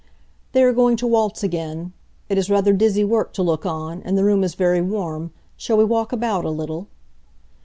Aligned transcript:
"They 0.53 0.63
are 0.63 0.73
going 0.73 0.97
to 0.97 1.05
waltz 1.05 1.43
again. 1.43 1.93
It 2.27 2.39
is 2.39 2.49
rather 2.49 2.73
dizzy 2.73 3.03
work 3.03 3.33
to 3.33 3.43
look 3.43 3.67
on, 3.67 4.01
and 4.01 4.17
the 4.17 4.23
room 4.23 4.43
is 4.43 4.55
very 4.55 4.81
warm; 4.81 5.31
shall 5.57 5.77
we 5.77 5.83
walk 5.85 6.11
about 6.11 6.43
a 6.43 6.49
little?" 6.49 6.87